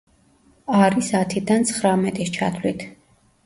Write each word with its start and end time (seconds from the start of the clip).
არის 0.77 1.11
ათიდან 1.21 1.69
ცხრამეტის 1.75 2.35
ჩათვლით. 2.41 2.91